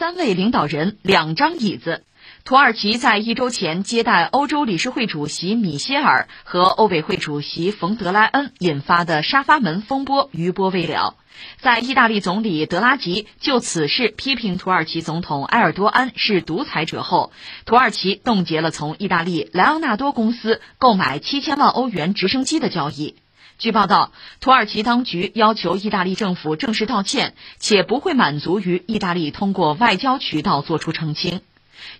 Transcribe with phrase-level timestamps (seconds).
[0.00, 2.04] 三位领导人，两张椅子。
[2.46, 11.16] 土耳其在一周前接待欧洲理事会主席米歇尔和欧委会主席冯德莱恩引发的沙发门风波余波未了。
[11.58, 17.30] 在意大利总理德拉吉就此事批评土耳其总统埃尔多安是独裁者后，
[17.66, 23.16] 土耳其冻结了从意大利莱昂纳多公司购买七千万欧元直升机的交易。
[23.60, 31.42] 据报道，土耳其当局要求意大利政府正式道歉，且不会满足于意大利通过外交渠道作出澄清。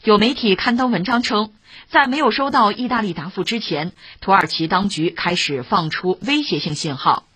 [0.03, 1.53] 有媒体刊登文章称，
[1.91, 3.93] 在没有收到意大利答复之前，
[4.23, 7.27] 土耳其当局开始放出威胁性信号。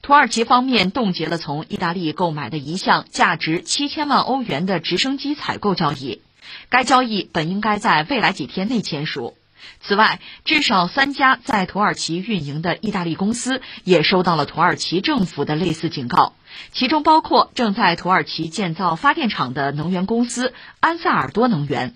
[0.00, 6.22] 土耳其方面冻结了从意大利购买的一项价值七千万欧元的直升机采购交易，
[6.70, 9.36] 该交易本应该在未来几天内签署。
[9.80, 16.34] 此外，至少三家在土耳其运营的意大利公司也收到了土耳其政府的类似警告，
[16.72, 21.94] 其中包括正在土耳其建造发电厂的能源公司安萨尔多能源。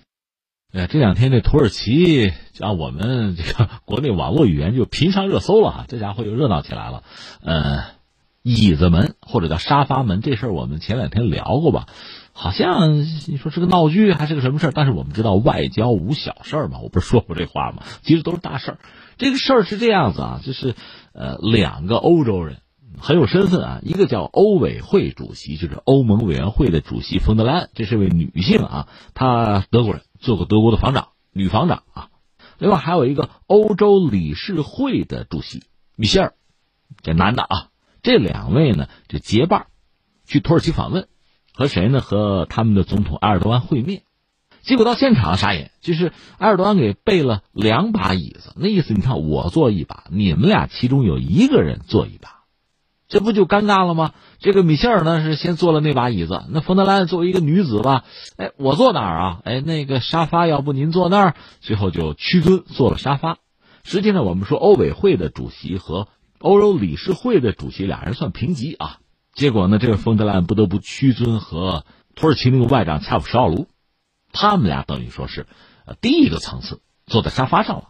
[0.71, 7.03] 呃，这两天这土耳其按我们这个 国内网络语言就频上热搜了哈，这家伙又热闹起来了。
[7.41, 7.85] 呃，
[8.43, 11.87] 椅子门或者叫沙发门这事儿，我们前两天聊过吧？
[12.41, 14.71] 好像你说是个闹剧还是个什么事儿？
[14.73, 17.83] 但是我们知道外交无小事儿嘛，我不是说过这话吗？
[18.01, 18.79] 其实都是大事儿。
[19.17, 20.73] 这个事儿是这样子啊，就是
[21.11, 22.61] 呃，两个欧洲人
[22.97, 30.03] 很有身份啊，一个叫欧委会主席，就是欧盟委员会的主席冯德莱恩，这是位女性啊，她德国人。
[30.21, 32.07] 做过德国的防长，女防长啊。
[32.57, 35.63] 另外还有一个欧洲理事会的主席
[35.97, 36.33] 米歇尔，
[37.03, 37.67] 这男的啊。
[38.01, 39.67] 这两位呢就结伴
[40.25, 41.09] 去土耳其访问，
[41.59, 41.99] 和谁呢？
[41.99, 44.03] 和他们的总统埃尔多安会面。
[44.61, 52.45] 结果到现场傻眼，就是埃尔多安给备了两把椅子，那意思你看我坐一把，你们俩其中有一个人坐一把。
[53.09, 54.13] 这不就尴尬了吗？
[54.39, 58.05] 这个米歇尔呢是先坐了那把椅子，那冯德莱恩作为一个女子吧，
[58.37, 59.41] 哎，我坐哪儿啊？
[59.43, 61.35] 哎，那个沙发，要不您坐那儿？
[61.59, 63.37] 最后就屈尊坐了沙发。
[63.83, 66.07] 实际上，我们说欧委会的主席和
[66.39, 68.99] 欧洲理事会的主席俩人算平级啊。
[69.39, 73.69] 结果呢，这个冯德莱恩不得不屈尊和土耳其那个外长恰普什奥卢，
[74.33, 75.47] 他们俩等于说是
[75.85, 77.83] 呃第一个层次坐在沙发上了。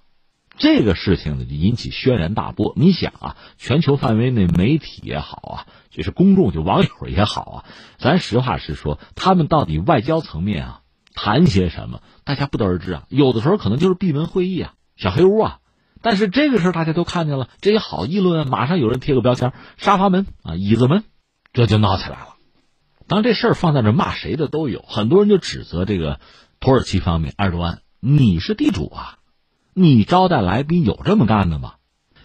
[0.60, 2.74] 这个事情呢，就引起轩然大波。
[2.76, 7.66] 你想啊，全球范围内媒体也好啊，就是公众就网友也好啊，
[7.98, 10.82] 咱实话实说，他们到底外交层面啊
[11.16, 13.04] 谈些什么，大家不得而知啊。
[13.10, 15.60] 有的时候可能就是闭门会议啊，小黑屋啊。
[16.04, 18.46] 但是这个事儿大家都看见了，这也好议论啊。
[18.48, 21.04] 马上有人贴个标签：沙发门啊，椅子门，
[21.54, 22.36] 这就闹起来了。
[23.08, 26.20] 当，这事儿放在这骂谁的都有，很多人就指责这个
[26.60, 29.18] 土耳其方面，埃尔多安，你是地主啊。
[29.74, 31.74] 你招待来宾有这么干的吗？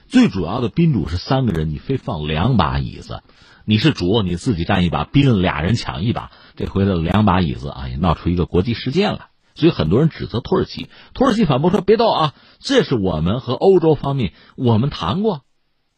[0.08, 3.22] 最主要的宾主是三个人，你非放两把椅子，
[3.64, 9.28] 你是主，你自己占一把，宾俩人抢一把，这回的两把椅子啊，也闹出一个国际事件了。
[9.54, 15.42] 所以很多人指责土耳其，土耳其反驳说：“别逗啊，这是我们和欧洲方面我们谈过，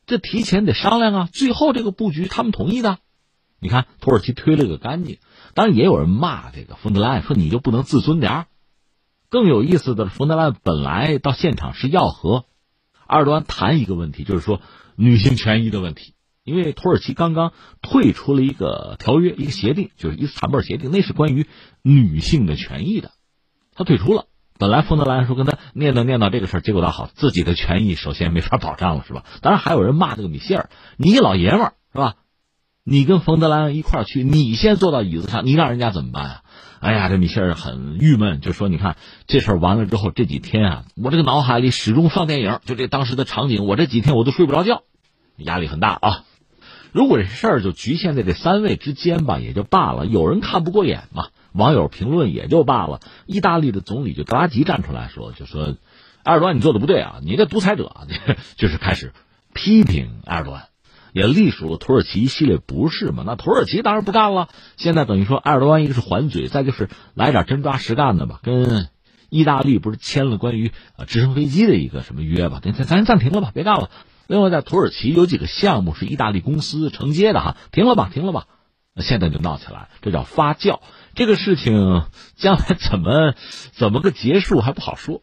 [0.07, 2.99] 这提前得商量啊，最后这个布局他们同意的。”
[3.61, 5.19] 你看土耳其推了个干净。
[5.55, 8.47] 当然也有人骂这个冯德莱，说你就不能自尊点儿。
[9.29, 12.45] 更有意思的是，冯德莱本来到现场是要和
[13.07, 14.61] 埃尔多安谈一个问题，就是说
[14.97, 16.15] 女性权益的问题。
[16.45, 17.53] 因为土耳其刚刚
[17.83, 21.49] 退出了一个条约，一个协定，就是伊斯坦布尔协定，那是关于
[21.83, 23.11] 女性的权益的。
[23.75, 29.25] 他退出了，本来冯德莱说跟他念叨念叨这个事儿，结果倒好，自己的权益首先没法保障了，是吧？
[29.43, 32.15] 当然还有人骂这个米歇尔，你一老爷们儿是吧？
[32.89, 36.43] 你跟冯德莱恩一块儿去，你先坐到椅子上，你让人家怎么办啊？
[36.79, 44.85] 哎呀，这米歇尔很郁闷，就说：“你看这事儿完了之后，这几天啊，我这个脑海里始终放电影，就这当时的场景，我这几天我都睡不着觉，
[45.37, 46.25] 压力很大啊。
[46.93, 50.07] 如果这事儿就局限在这三位之间吧，也就罢了。
[50.07, 53.01] 有人看不过眼嘛，网友评论也就罢了。
[53.27, 55.75] 意大利的总理就德拉吉站出来说，就说
[56.23, 58.07] 埃尔多安你做的不对啊，你这独裁者，
[58.55, 59.13] 就是开始
[59.53, 60.69] 批评埃尔多安。”
[61.17, 63.23] 也隶属了土耳其一系列不是嘛？
[63.25, 64.51] 那土耳其当然不干了。
[64.77, 68.41] 现在等于说埃尔多安一个是还嘴，再就是来点真抓实干的吧。
[68.43, 68.91] 跟
[69.31, 72.61] 意大利不是签了关于呃直升飞机的一个什么约吧？
[72.63, 73.89] 咱咱暂停了吧，别干了。
[74.27, 78.47] 另外在土耳其有几个项目是意大利公司承接的哈，停了吧，停了吧。
[79.01, 80.81] 现在就闹起来，这叫发酵。
[81.15, 82.03] 这个事情
[82.35, 83.33] 将来怎么
[83.73, 85.23] 怎么个结束还不好说。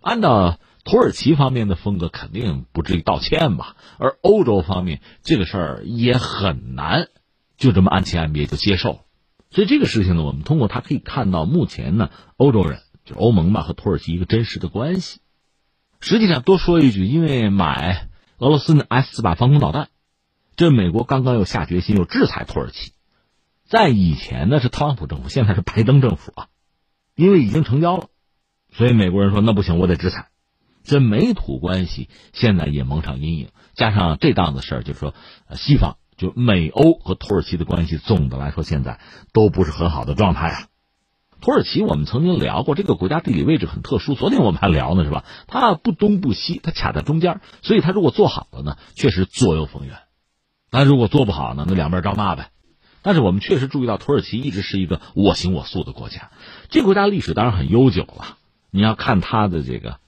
[0.00, 0.60] 按照。
[0.84, 7.08] 土耳其方面的风格肯定不至于道歉吧，而欧洲方面这个事儿也很难
[7.56, 9.04] 就这么安亲安别就接受，
[9.50, 15.20] 所以这个事情呢，我们通过它可以看到目前呢，欧洲人就欧盟吧和土耳其一个真实的关系。
[16.00, 18.08] 实际上多说一句，因为买
[18.38, 19.88] 俄罗斯的 S 四百防空导弹，
[20.56, 22.90] 这美国刚刚又下决心又制裁土耳其，
[23.64, 26.48] 在以前呢是特朗普政府，现在是拜登政府啊，
[27.14, 28.08] 因为已经成交了，
[28.72, 30.30] 所以美国人说那不行，我得制裁。
[30.84, 35.14] 这美土关系现在也蒙上阴影，加上这档子事儿，就是说，
[35.54, 39.00] 西方就美欧和土耳其的关系，总的来说现在
[39.32, 40.66] 都不是很好的状态啊。
[41.40, 45.24] 土耳其我们曾经聊过，这个国家地理位置很特殊，昨天我们还聊呢，是吧？
[45.48, 49.96] 它不东不西，它卡在中间，所以它如果做好了呢，确实左右逢源；
[50.70, 52.50] 但如果做不好呢，那两边照骂呗。
[53.02, 56.30] 但是我们确实注意到，土耳其一直是一个我行我素的国家。
[56.68, 58.36] 这个国家历史当然很悠久了，
[58.70, 59.98] 你要看它的这个。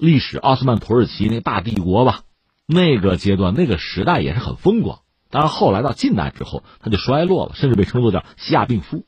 [0.00, 2.22] 历史，奥斯曼土耳其那大帝国吧，
[2.64, 5.00] 那个阶段那个时代也是很风光。
[5.28, 9.04] 当然，后来到近代之后，它就衰落了，甚至被称作叫西亚病夫。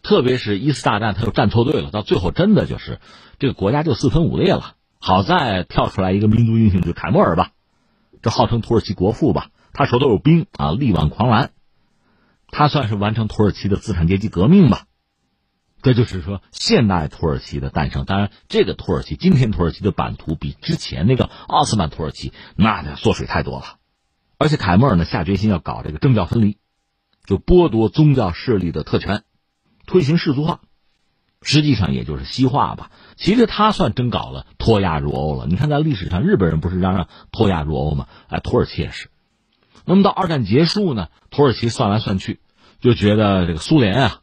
[0.00, 3.00] 特别是一次大战，他又站错队了，到最后真的就是
[3.40, 4.74] 这个国家就四分五裂了。
[5.00, 7.50] 好在跳出来一个民族英雄，就凯末尔吧，
[8.22, 11.50] 这号称土耳其国父吧，他手头有兵啊，力挽狂澜，
[12.48, 14.84] 他算是完成土耳其的资产阶级革命吧。
[15.82, 18.04] 这就是说，现代土耳其的诞生。
[18.04, 23.78] 当然，这个土耳其，今天土耳其的版图比之前那个奥斯曼土耳其那得缩水太多了。
[24.38, 26.56] 而且凯末尔呢，下决心要搞这个政教分离，
[27.26, 29.24] 就剥夺宗教势力的特权，
[29.84, 30.60] 推行世俗化，
[31.42, 32.92] 实际上也就是西化吧。
[33.16, 35.46] 其实他算真搞了脱亚入欧了。
[35.46, 38.06] 你看，在历史上，日本人不是嚷嚷脱亚入欧吗？
[38.28, 39.08] 哎，土耳其也是。
[39.84, 42.38] 那么到二战结束呢，土耳其算来算去，
[42.80, 44.21] 就觉得这个苏联啊。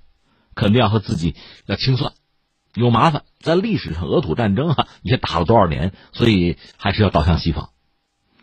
[0.59, 1.35] 肯定要和自己
[1.65, 2.11] 要清算，
[2.73, 3.23] 有麻烦。
[3.39, 7.69] 在历史上，俄土战争啊也打了多少年，所以还是要倒向西方，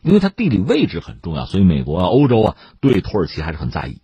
[0.00, 1.44] 因为它地理位置很重要。
[1.44, 4.00] 所以美国啊、欧洲啊对土耳其还是很在意。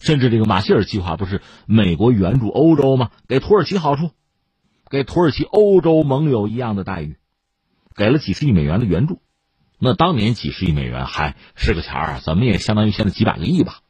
[0.00, 3.10] 甚至这个马歇尔计划不是美国援助欧洲吗？
[3.26, 4.10] 给土耳其好处，
[4.90, 7.16] 给土耳其欧洲盟友一样的待遇，
[7.96, 9.22] 给了几十亿美元的援助。
[9.78, 13.80] 那当年几十亿美元还是个钱儿啊，怎么也相当于现在几百个亿吧？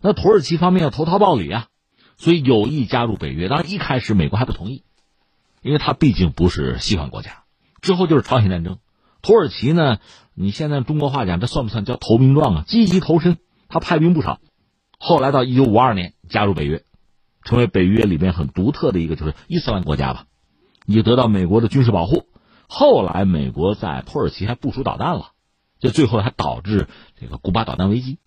[0.00, 1.66] 那土耳其方面要投桃报李啊。
[2.18, 4.82] 所以有意加入北约，当然一开始美国还不同意，
[5.62, 7.44] 因为它毕竟不是西方国家。
[7.80, 8.78] 之后就是朝鲜战争，
[9.22, 9.98] 土耳其呢，
[10.34, 12.64] 你现在中国话讲，这算不算叫投名状啊？
[12.66, 13.38] 积极投身，
[13.68, 14.40] 他派兵不少。
[14.98, 16.82] 后来到一九五二年加入北约，
[17.44, 20.26] 成为北约里面很独特的一个就是伊斯兰国家吧，
[20.86, 22.26] 也得到美国的军事保护。
[22.66, 25.30] 后来美国在土耳其还部署导弹了，
[25.78, 28.18] 这最后还导致这个古巴导弹危机，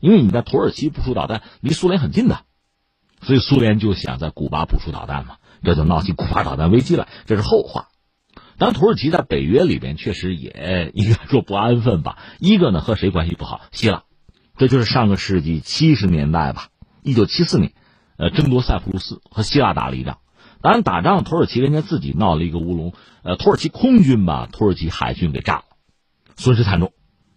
[0.00, 2.45] 因为你在土耳其部署导弹，离苏联很近的。
[3.26, 7.08] 所以苏联就想在古巴部署导弹嘛，这就闹起古巴导弹危机来。
[7.26, 7.88] 这是后话。
[8.56, 12.18] 当然，土耳其在北约里边确实也应该说不安分吧。
[12.38, 13.62] 一个呢，和谁关系不好？
[13.72, 14.04] 希腊，
[14.56, 16.68] 这就是上个世纪七十年代吧，
[17.02, 17.72] 一九七四年，
[18.16, 20.18] 呃，争夺塞浦路斯和希腊打了一仗。
[20.62, 22.92] 当然，打仗土耳其人家自己闹了一个乌龙，
[23.24, 25.64] 呃，土耳其空军把土耳其海军给炸了，
[26.36, 26.92] 损失惨重。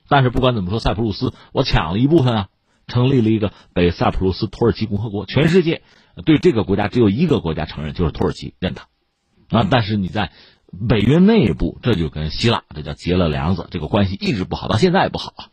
[0.08, 2.48] 但是不管怎么说，塞浦路斯我抢了一部分啊。
[2.90, 5.84] 成立了一个北塞浦路斯土耳其共和国，全世界
[6.26, 8.88] 对这个国家只有一个国家承认，就是土耳其认他。
[9.58, 10.32] 啊，但是你在
[10.88, 15.48] 北约内部，这就跟希腊这叫结了梁子，这个关系一直不好，到现在也不好啊。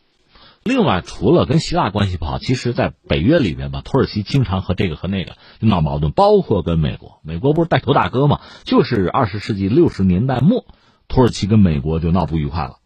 [0.63, 8.41] 另外，除了跟希腊关系不好，其实在北约里面吧，土耳其经常和这个和那个闹矛盾，包括跟美国，美国不是带头大哥吗？
[8.65, 10.65] 就是二十世纪六十年代末，
[11.07, 12.79] 土耳其跟美国就闹不愉快了。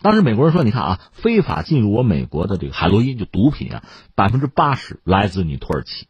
[0.00, 3.82] 当时美国人说：“你看啊，非法进入我美国的这个海洛因，就毒品啊，
[4.14, 6.06] 百分之八十来自你土耳其。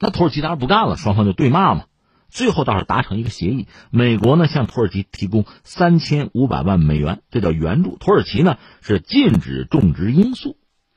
[0.00, 1.84] 那土耳其当然不干了，双方就对骂嘛。
[2.30, 7.96] 最后倒是达成一个协议，美国呢向土耳其提供三千五百万美元，这叫援助。
[7.96, 10.56] 土耳其呢是禁止种植罂粟，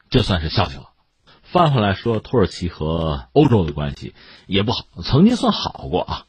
[0.10, 0.88] 这算是消停了。
[1.42, 4.14] 翻回来说，土耳其和欧洲的关系
[4.46, 6.26] 也不好，曾经算好过啊。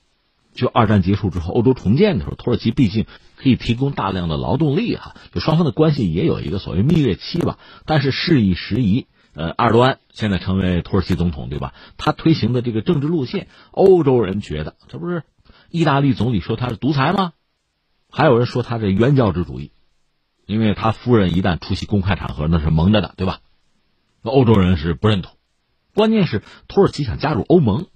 [0.55, 3.07] 就二战结束之后，欧洲重建的时候，土耳其毕竟。”
[3.43, 7.59] 可以提供大量的劳动力哈，就双方的关系也有一个所谓蜜月期吧。
[7.87, 11.75] 但是事已时移，呃，埃尔多安现在成为土耳其总统，对吧？
[11.97, 15.25] 他推行的这个政治路线，欧洲人觉得这不是
[15.71, 17.33] 意大利总理说他是独裁吗？
[18.13, 19.73] 还有人说他是原教旨主义，
[20.47, 23.41] 因为他夫人一旦出席公开场合，那是蒙着的，对吧？
[24.23, 25.35] 那欧洲人是不认同。
[25.97, 27.87] 关键是土耳其想加入欧盟，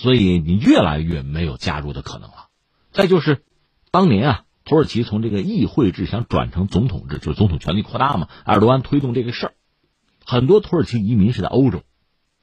[0.00, 2.46] 所以你越来越没有加入的可能了。
[2.92, 3.42] 再就是
[3.90, 4.44] 当年啊。
[4.64, 8.28] 土耳其从这个议会制想转成总统制，就是总统权力扩大嘛。
[8.44, 9.52] 埃尔多安推动这个事儿，
[10.26, 11.84] 很多土耳其移民是在欧洲，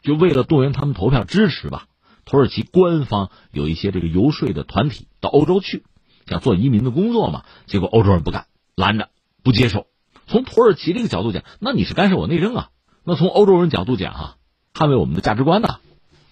[0.02, 1.86] 就为了动员他们投票支持吧。
[2.26, 5.84] 土耳其官方有一些这个游说的团体到欧洲去，
[6.26, 7.44] 想做移民的工作嘛。
[7.68, 9.10] 结果欧洲人不干，拦着
[9.44, 9.86] 不接受。
[10.26, 12.70] 从土耳其这个角度讲，那你是干涉我内政啊。
[13.04, 14.38] 那从欧洲人角度讲，哈，
[14.74, 15.76] 捍卫我们的价值观呢。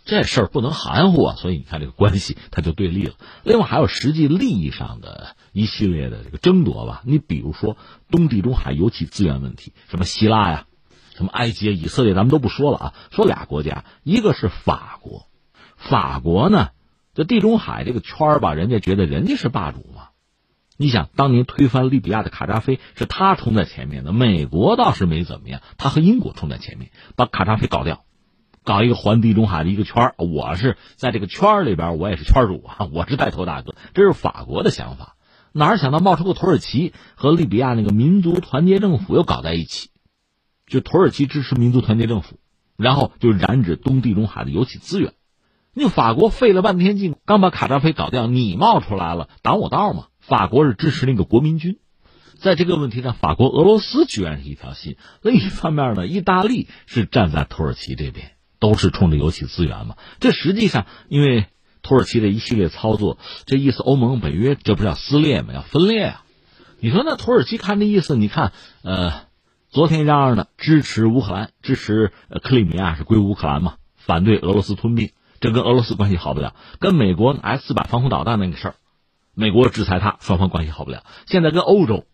[0.06, 3.14] 这事儿不能含糊啊，所以你看这个关系它就对立了。
[3.44, 7.02] 另外还有实际利益上的一系列的这个争夺吧。
[7.06, 7.78] 你比如说
[8.10, 10.66] 东地中海油气资源问题，什么希腊呀，
[11.16, 15.28] 什么埃及、以色列，咱们都不说了啊，说俩国家，一个是法国，
[15.78, 16.72] 法国呢，
[17.14, 20.10] 这地中海这个圈儿吧，人家觉得人家是霸主嘛。
[20.76, 28.04] 你想，当年推翻利比亚的卡扎菲是他冲在前面的，美国倒是没怎么样，他和英国冲在前面，把卡扎菲搞掉，
[28.64, 30.16] 搞一个环地中海的一个圈儿。
[30.18, 35.16] 我是在这个圈儿里边，我也是圈主啊，我是带头大哥，这是法国的想法。
[35.52, 39.90] 哪想到冒出个土耳其和利比亚那个民族团结政府又搞在一起，
[40.66, 42.40] 就土耳其支持民族团结政府，
[42.76, 45.14] 然后就染指东地中海的油气资源。
[45.76, 50.08] 那法国费了半天劲，刚把卡扎菲搞掉，你冒出来了挡我道吗？
[50.20, 51.78] 法国是支持那个国民军，
[52.36, 54.98] 在这个问题上，法国、俄罗斯居然是一条心。
[55.22, 58.32] 另一方面呢，意大利是站在土耳其这边，
[58.64, 59.98] 都是冲着油气资源嘛。
[60.22, 61.48] 这实际上，因为
[61.82, 65.54] 土耳其的一系列操作，这意思欧盟、北约这不是要撕裂吗？
[65.54, 66.24] 要分裂啊！
[66.80, 68.54] 你说那土耳其看这意思，你看，
[68.84, 69.12] 呃，
[69.70, 76.56] 昨天嚷嚷的支持乌克兰，支持克里米亚是归乌克兰嘛，反对俄罗斯吞并，这跟俄罗斯关系好不了。
[76.80, 78.76] 跟美国 S 四百防空导弹那个事儿。
[79.36, 81.04] 美国制裁他，双方关系好不了。
[81.26, 82.06] 现在跟欧洲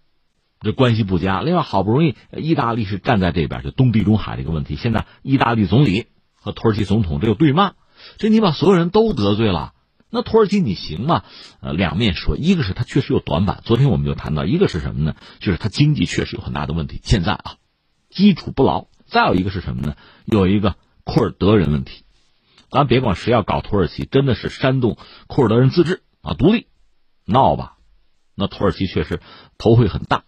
[0.61, 1.41] 这关系不佳。
[1.41, 4.77] 另外，好不容易意大利是站在这边，就东地中海这个问题。
[4.77, 6.07] 现在意大利总理
[6.39, 7.73] 和土耳其总统这个对骂，
[8.17, 9.73] 这你把所有人都得罪了。
[10.09, 11.23] 那土耳其你行吗？
[11.61, 15.15] 呃，两面说，一个是他确实有短板，昨天我们就谈到，一个是什么呢？
[15.39, 17.55] 就是他经济确实有很大的问题，现在啊，
[18.09, 18.87] 基础不牢。
[19.05, 19.95] 再有一个是什么呢？
[20.25, 22.03] 有一个库尔德人问题。
[22.71, 26.67] 咱别管谁要搞土耳其，真的是煽动库尔德人自治啊，独立。
[27.25, 27.77] 闹吧，
[28.33, 29.21] 那土耳其确实
[29.59, 30.23] 头会很大。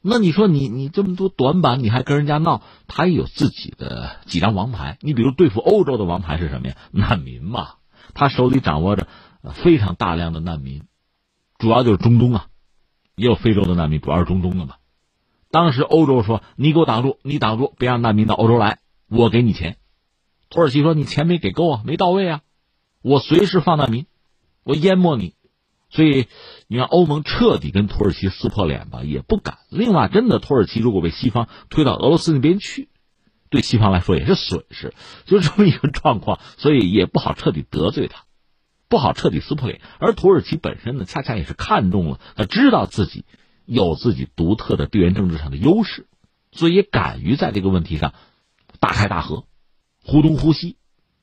[0.00, 2.62] 那你说你你这么多短板，你还跟人家闹？
[2.86, 4.96] 他也有自己的几张王牌。
[5.00, 6.76] 你比如对付欧洲的王牌是什么呀？
[6.92, 7.74] 难民嘛，
[8.14, 9.08] 他手里掌握着
[9.54, 10.84] 非常大量的难民，
[11.58, 12.46] 主要就是中东啊，
[13.16, 14.76] 也有非洲的难民，主要是中东的嘛。
[15.50, 18.78] 当时欧洲说：“你给我挡住，你挡住，别让难民到欧洲来，
[19.08, 19.78] 我给你钱。”
[20.50, 22.42] 土耳其说：“你钱没给够啊，没到位啊，
[23.02, 24.06] 我随时放难民，
[24.62, 25.34] 我淹没你。”
[25.90, 26.28] 所以，
[26.66, 29.58] 你让欧盟彻底跟土耳其撕破脸吧，也不敢。
[29.70, 32.88] 另外，真的土耳其如果被西方推到俄罗斯那边去，
[33.48, 34.92] 对西方来说也是损失，
[35.24, 36.40] 就这么一个状况。
[36.58, 38.24] 所以也不好彻底得罪他，
[38.88, 39.80] 不好彻底撕破脸。
[39.98, 43.24] 而土耳其本身呢，恰恰也是看中了，他知道自己
[43.64, 46.06] 有自己独特的地缘政治上的优势，
[46.52, 48.12] 所以也敢于在这个问题上
[48.78, 49.46] 大开大合，
[50.04, 50.76] 呼东呼西，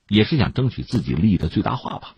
[0.07, 2.15] 也是想争取自己利益的最大化吧。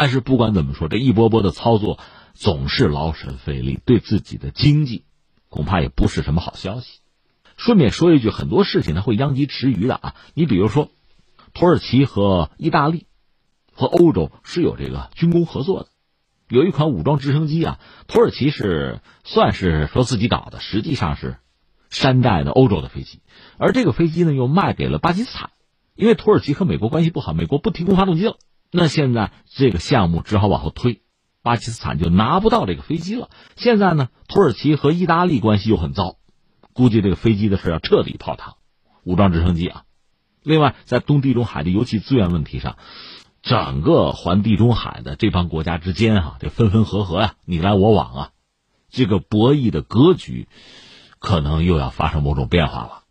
[0.00, 1.98] 但是不管怎么说，这一波波的操作
[2.32, 5.02] 总是劳神费力，对自己的经济
[5.48, 7.00] 恐怕也不是什么好消息。
[7.56, 10.14] 顺便说一句，很多事情呢会殃及池鱼的啊。
[10.34, 10.88] 你比如说，
[11.52, 13.06] 土耳其和意大利
[13.72, 15.88] 和欧洲是有这个军工合作的，
[16.48, 21.38] 有一款武装直升机啊，土耳其是算是说自己搞的，实际上是
[21.90, 23.20] 山寨的欧洲的飞机，
[23.58, 25.50] 而这个飞机呢又卖给了巴基斯坦，
[25.96, 28.36] 因为土耳其和美国关系不好，美国不提供发动机了。
[28.70, 31.02] 那现在这个项目只好往后推，
[31.42, 33.30] 巴基斯坦就拿不到这个飞机了。
[33.56, 36.16] 现在呢，土耳其和意大利关系又很糟，
[36.72, 38.56] 估计这个飞机的事要彻底泡汤。
[39.04, 39.84] 武装直升机啊，
[40.42, 42.76] 另外在东地中海的油气资源问题上，
[43.40, 48.30] 整个环地中海的这帮国家之间啊，这分分合合呀，你来我往啊，
[48.90, 50.46] 这个博弈的格局
[51.18, 53.04] 可能又要发生某种变化了。